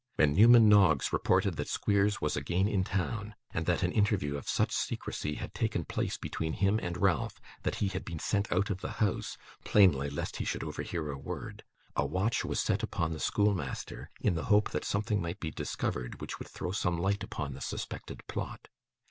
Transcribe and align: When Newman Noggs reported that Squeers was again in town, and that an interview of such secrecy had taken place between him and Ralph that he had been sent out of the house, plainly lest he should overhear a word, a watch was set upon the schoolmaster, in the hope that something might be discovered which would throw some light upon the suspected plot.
When 0.15 0.33
Newman 0.33 0.67
Noggs 0.67 1.13
reported 1.13 1.57
that 1.57 1.67
Squeers 1.67 2.19
was 2.19 2.35
again 2.35 2.67
in 2.67 2.83
town, 2.83 3.35
and 3.51 3.67
that 3.67 3.83
an 3.83 3.91
interview 3.91 4.35
of 4.35 4.49
such 4.49 4.71
secrecy 4.71 5.35
had 5.35 5.53
taken 5.53 5.85
place 5.85 6.17
between 6.17 6.53
him 6.53 6.79
and 6.81 6.97
Ralph 6.97 7.39
that 7.61 7.75
he 7.75 7.89
had 7.89 8.03
been 8.03 8.17
sent 8.17 8.51
out 8.51 8.71
of 8.71 8.81
the 8.81 8.93
house, 8.93 9.37
plainly 9.63 10.09
lest 10.09 10.37
he 10.37 10.43
should 10.43 10.63
overhear 10.63 11.11
a 11.11 11.19
word, 11.19 11.63
a 11.95 12.03
watch 12.03 12.43
was 12.43 12.59
set 12.59 12.81
upon 12.81 13.13
the 13.13 13.19
schoolmaster, 13.19 14.09
in 14.19 14.33
the 14.33 14.45
hope 14.45 14.71
that 14.71 14.85
something 14.85 15.21
might 15.21 15.39
be 15.39 15.51
discovered 15.51 16.19
which 16.19 16.39
would 16.39 16.47
throw 16.47 16.71
some 16.71 16.97
light 16.97 17.21
upon 17.21 17.53
the 17.53 17.61
suspected 17.61 18.25
plot. 18.27 18.69